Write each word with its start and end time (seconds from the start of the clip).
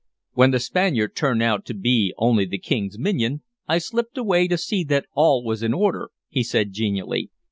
"When 0.33 0.49
the 0.49 0.59
Spaniard 0.59 1.15
turned 1.15 1.43
out 1.43 1.63
to 1.65 1.75
be 1.75 2.11
only 2.17 2.45
the 2.45 2.57
King's 2.57 2.97
minion, 2.97 3.43
I 3.67 3.77
slipped 3.77 4.17
away 4.17 4.47
to 4.47 4.57
see 4.57 4.83
that 4.85 5.05
all 5.13 5.43
was 5.43 5.61
in 5.61 5.75
order," 5.75 6.09
he 6.27 6.41
said 6.41 6.73
genially. 6.73 7.29